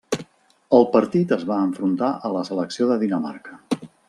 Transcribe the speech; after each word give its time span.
Al 0.77 0.87
partit 0.95 1.33
es 1.37 1.45
va 1.51 1.59
enfrontar 1.67 2.11
a 2.31 2.35
la 2.39 2.43
selecció 2.51 2.91
de 2.93 2.99
Dinamarca. 3.05 3.63